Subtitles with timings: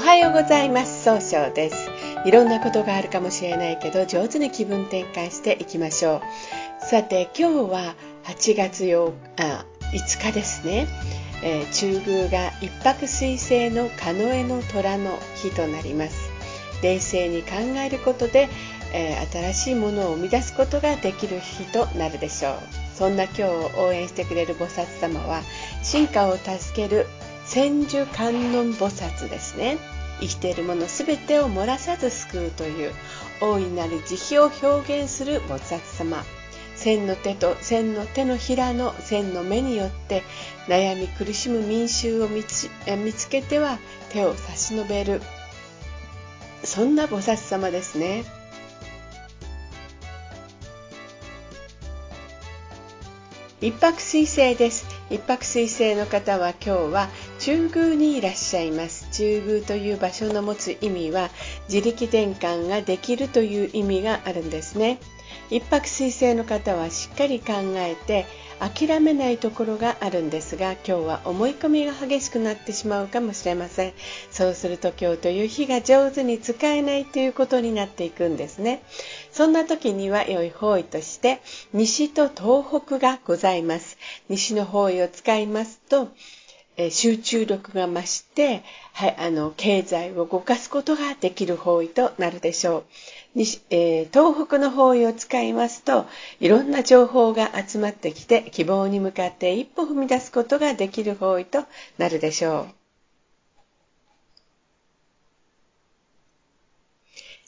[0.00, 1.04] はようございます。
[1.04, 1.90] 総称です。
[2.24, 6.22] いろんなことがあるかもしれないけど上手に気分転換していきましょ
[6.82, 6.84] う。
[6.84, 10.86] さて今日は8月8あ5日ですね、
[11.42, 16.30] えー、中宮が一泊水星のカノエの虎の日となります。
[16.82, 17.50] 冷静に考
[17.84, 18.48] えることで、
[18.94, 22.54] えー、新しいものを生み出すことができる日となるでしょう。
[22.94, 25.42] そんな今日を応援してくれる菩薩様は
[25.82, 27.06] 進化を助ける
[27.50, 29.76] 千手観音菩薩ですね
[30.20, 32.92] 生きているもの全てを漏らさず救うという
[33.40, 36.22] 大いなる慈悲を表現する菩薩様
[36.76, 40.22] 千の手と千の手のひらの千の目によって
[40.68, 42.68] 悩み苦しむ民衆を見つ
[43.28, 45.20] けては手を差し伸べる
[46.62, 48.22] そんな菩薩様ですね。
[53.62, 54.86] 一泊水星です。
[55.10, 57.08] 一泊水星の方は今日は
[57.40, 59.08] 中宮にいらっしゃいます。
[59.12, 61.30] 中宮という場所の持つ意味は
[61.72, 64.98] 自力転換ができるという意味があるんですね。
[65.48, 68.26] 一泊水星の方はしっかり考えて
[68.60, 73.94] 諦めないところがあるんですが今日は思い込みが激しくなってしまうかもしれません
[74.30, 78.82] そうすると今日という日が上手に使えないということになっていくんですね
[79.32, 81.40] そんな時には良い方位として
[81.72, 83.96] 西と東北がございます
[84.28, 86.08] 西の方位を使いますと
[86.88, 92.84] 集中力が増して、はい、あの経済を動かすことができる方位となるでしょう。
[93.34, 96.06] 西えー、東北の方位を使いますと
[96.40, 101.64] いろんな情報が集まってきて希望に向かって一歩踏み出すことができる方位と
[101.98, 102.80] なるでしょう。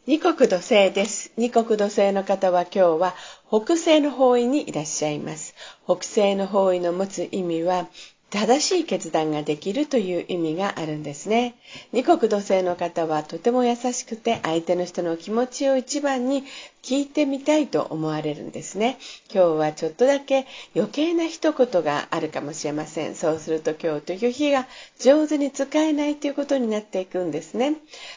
[0.05, 1.31] 二国土星です。
[1.37, 3.15] 二国土星の方は今日は
[3.49, 5.55] 北西の方位にいらっしゃいます。
[5.85, 7.87] 北西の方位の持つ意味は
[8.33, 11.55] 正しい決断ができるという意味があるんですね。
[11.93, 16.43] 二国土星の方はとても優しくて相手の人の気持ちを一番に
[16.83, 18.97] 聞いてみたいと思われるんですね。
[19.31, 23.15] 今日はちょっとだけ余計な一言があるかもしれません。
[23.15, 24.67] そうすると今日という日が
[24.99, 27.75] 上手に使えないということになっていくんですね。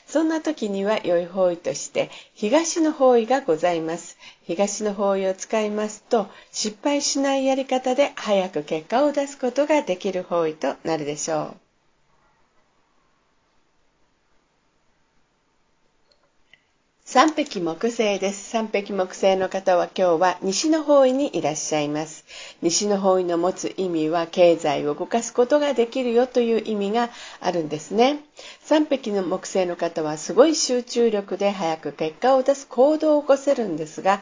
[0.07, 4.17] そんな時には良い方位として東の方位がございます。
[4.47, 11.64] 東の方位を使いますと失敗しないやり方で早く結果を出すことができる方位となるでしょう。
[17.15, 18.49] 三匹木星です。
[18.49, 22.25] 三匹木星の方は今日は西の方位にいらっしゃいます。
[22.61, 27.09] 西の方位の持つ意味は経済を動かすことができるよという意味が
[27.39, 28.19] あるんですね。
[28.59, 34.21] 三匹の木星の方はすごい集中力で早く結果を出す行動を起こせるんですが、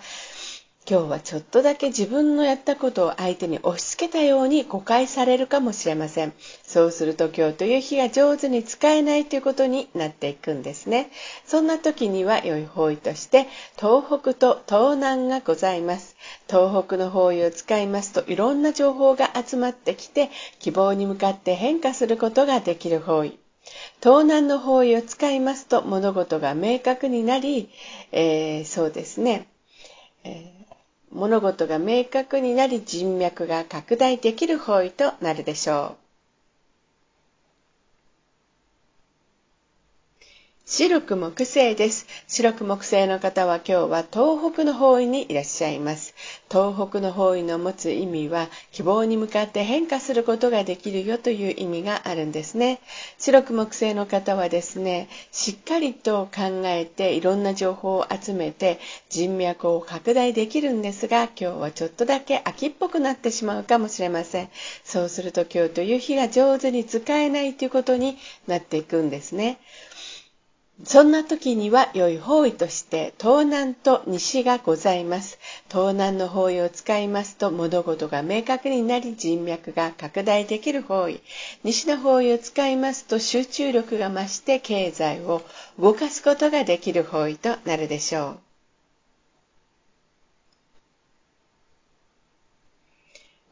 [0.85, 6.33] 今日はちょっとだけ自分のやったことを相手に押し付けたように誤解されるかもしれません。
[6.61, 11.09] そうすると今日という日が上手に使えないということになっていくんですね。
[11.45, 16.17] そんな時には良い方位として東北と東南がございます。
[16.49, 23.39] 東北の方位を使いますといろんな情報が集まってきて希望に向かって変化することができる方位。
[24.01, 27.69] 東南の方位を使いますと物事が明確になり、
[28.11, 29.47] えー、そうですね、
[30.25, 30.63] えー
[31.13, 36.02] 物事が明確になり人脈が拡大できる方位となるでしょう。
[40.75, 42.07] 白く木星です。
[42.27, 46.15] 白く木星の方は今日は東北の方位にいらっしゃいます。
[46.49, 52.79] 東北の方位の持つ意味は希望に向かって変化することができるよという意味があるんですね。
[53.19, 58.79] 白く木星の方はですね、しっかりと考えていろんな情報を集めて
[59.09, 64.49] 人脈を拡大できるんですが、今日はちょっとだけ秋っぽくなってしまうかもしれません。
[64.83, 68.17] そうすると今日という日が上手に使えないということに
[68.47, 69.59] なっていくんですね。
[70.85, 75.39] そんな時には良い方位として東南と西がございます。
[75.69, 81.21] 東南の方位を使いますと物事が明確になり人脈が拡大できる方位。
[81.63, 85.41] 西の方位を使いますと集中力が増して経済を
[85.79, 88.39] 動かすことができる方位となるでしょう。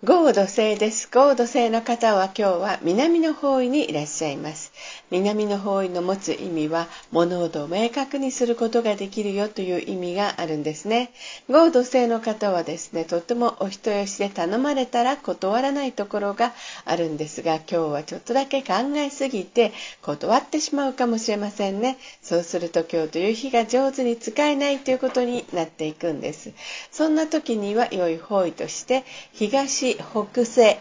[0.04, 1.08] 豪土星です。
[1.14, 4.71] 豪土星の方は今日は南の方位にいらっしゃいます。
[5.10, 11.12] 南の方位の持つ意味は物事を明確にすることができるよという意味があるんですね。
[11.50, 16.54] 豪土星の方はですね、とってもお人よしで頼まれたら断らないところが
[16.86, 21.98] あるんですが、今日はちょっとだけ考えすぎて断ってしまうかもしれませんね。
[22.22, 26.54] そうすると今日という日が上手に使えないということになっていくんです。
[26.92, 30.78] そんな時には良い方位として東、北西、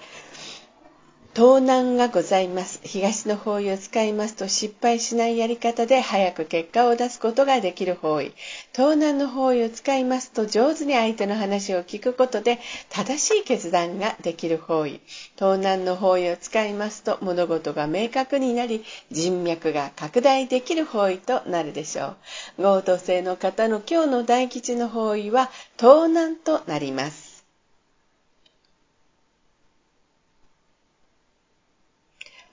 [1.32, 2.80] 盗難がございます。
[2.82, 8.32] 東の方位を使いますと失敗しないやり方で早く結果を出すことができる方位。
[8.72, 15.00] 盗難の方位を使いますと上手に相手の話を聞くことで正しい決断ができる方位。
[15.36, 18.82] 盗難の方位を使いますと物事が明確になり
[19.12, 22.16] 人脈が拡大できる方位となるでしょ
[22.58, 22.62] う。
[22.64, 27.29] 合同性の方の今日の大吉の方位は盗難となります。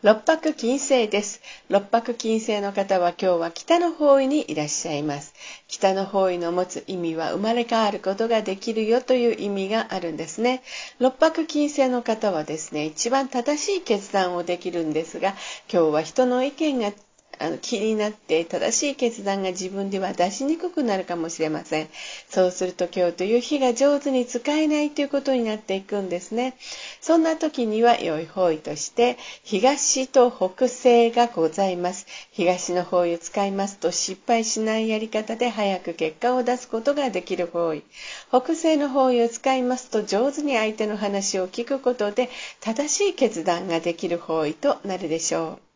[0.03, 1.41] 六白金星です。
[1.69, 5.33] 六白金星の方は今日は北の方位にいらっしゃいます。
[5.67, 10.61] 北の方位の持つ意味は生まれ変わることができるよという意味があるんですね。
[10.99, 15.29] 六白金星の方はですね、一番正しい決断をできるんですが、
[15.67, 16.93] 今日は人の意見が
[17.39, 21.89] あの気になって正しい決断が自分では出しにくくなるかもしれません。
[22.29, 26.55] そうすると今日という日が上手に使えないということになっていくんですね。
[27.01, 32.07] そんな時には良い方位として東と北西がございます。
[32.31, 37.83] 東の方位を使いますと失敗しないやり方で早く結果を出すことができる方位。
[38.29, 42.29] 北西の方位を使いますと上手に相手の話を聞くことで
[42.61, 45.66] 正しい決断ができる方位となるでしょう。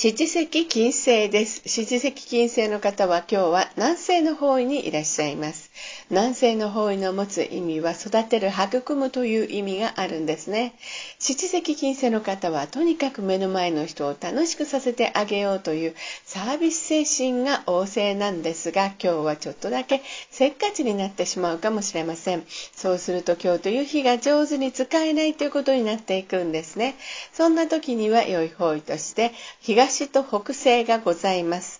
[0.00, 1.60] 七石金星です。
[1.66, 5.67] 七石金星の方は今日は南西の方位にいらっしゃいます。
[6.10, 10.74] 南西の方位の持つ意味は育てる、育むという意味があるんですね。
[11.18, 15.94] 七石金星の方はとにかく目の前の人を楽しくさせてあげようという
[16.24, 22.44] サービス精神が旺盛なんですが、今日はちょっとだけせっかちになってしまうかもしれません。
[22.74, 26.94] そうすると今日という日が上手に使えないということになっていくんですね。
[27.32, 31.77] そんな時には良い方位として東と北西がございます。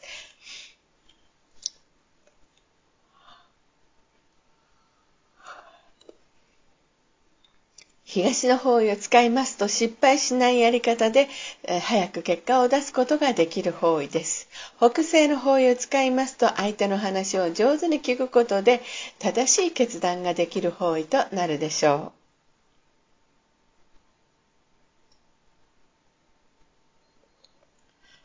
[8.19, 11.29] 東の方位を使いますと失敗しないやり方で、
[11.63, 14.49] え早く結果を出すことができる方位です。
[14.79, 18.81] 北西の方位を使いますと相手の話を上手に聞くことで
[19.21, 22.19] 正しい決断ができる方位となるでしょう。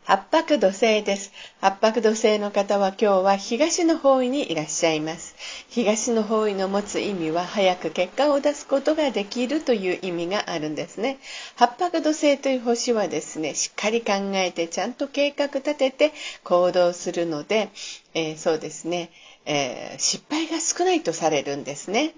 [0.06, 1.32] 八白土星です。
[1.62, 5.33] 八白土星の方は今日は東の方位にいらっしゃいます。
[5.74, 11.18] 東の方位の持つ意味は早く結果を出すことができるという意味があるんですね。
[11.56, 17.70] 八白土星という星はですね、しっかり考えてちゃんと計画立てて行動するので、
[18.14, 19.10] えー、そうですね、
[19.46, 22.14] えー、失敗が少ないとされるんですね。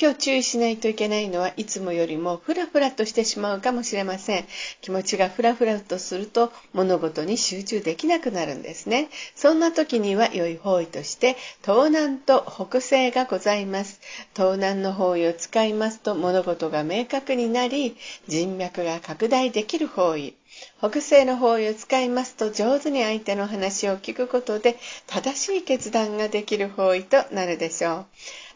[0.00, 4.46] 今日注意しないといけないのはいつもよりもフラフラとしてしまうかもしれません。
[4.80, 9.10] 気持ちがフラフラとすると物事に集中できなくなるんですね。
[9.34, 14.00] そんな時には良い方位として東南と北西がございます。
[14.34, 17.96] 東南の方位を使いますと物事が明確になり
[18.26, 20.34] 人脈が拡大できる方位。
[20.78, 28.06] 北西の方位を使いますと上手に相手の話を聞くことで正しい決断ができる方位となるでしょう。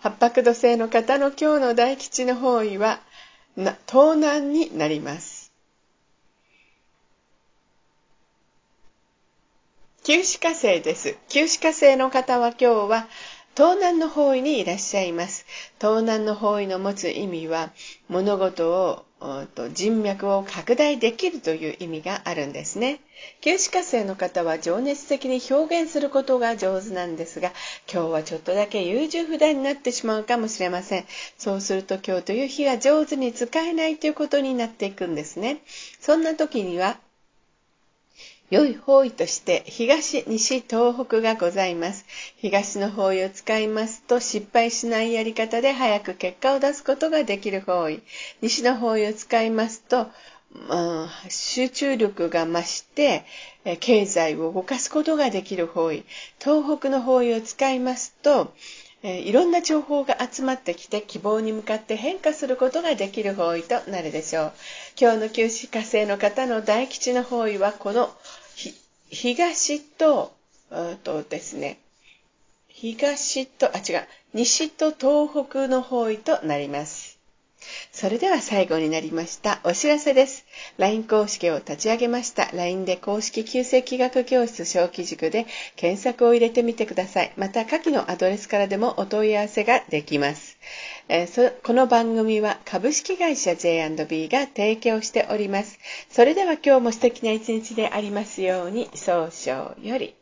[0.00, 3.00] 八白土星の方の今日の大吉の方位は
[3.56, 5.52] 東南になります。
[10.02, 11.16] 九死火星です。
[11.28, 13.06] 九死火星の方は今日は
[13.56, 15.46] 東南の方位にいらっしゃいます。
[15.80, 17.70] 東南の方位の持つ意味は
[18.08, 19.04] 物事を
[19.72, 22.98] 人脈を拡大できるという意味があるんですね。
[23.40, 27.52] 九死火星の方は情熱的に表現することが上手なんですが、
[27.90, 31.04] 今日はちょっとだけ優柔不断になってしまうかもしれません。
[31.38, 35.58] そうすると今日という日が上手に使えないということになっていくんですね。
[36.00, 36.98] そんな時には
[38.50, 42.04] 良い方位として東、西、東北がございます。
[42.36, 48.02] 東の方位を使いますと失敗しないやり方で早く結果を出すことができる方位。
[48.42, 50.08] 西の方位を使いますと、
[50.68, 53.24] まあ、集中力が増して、
[53.80, 56.04] 経済を動かすことができる方位。
[56.38, 58.52] 東北の方位を使いますと、
[59.06, 64.52] えいろんな情報が集まってきて希望に向かって変化することができる方位となるでしょう。
[64.98, 68.10] 今日の九死火星の方の大吉の方位はこの
[69.10, 70.32] 東と、
[71.02, 71.78] とですね、
[72.68, 77.13] 東と、あ、違う、西と東北の方位となります。
[77.92, 79.60] それでは最後になりました。
[79.64, 80.44] お知らせです。
[80.78, 82.50] LINE 公式を立ち上げました。
[82.52, 87.32] LINE で公式旧世気学教室小規塾で検索を入れてみてください。
[87.36, 90.58] また、下記のアドレスからでもお問い合わせができます。
[91.08, 95.78] えー、この番組は株式会社 J&B が提供しております。
[96.10, 100.12] それでは今日も素敵な一日でありますように、早々より。